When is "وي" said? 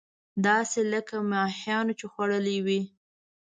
2.65-2.81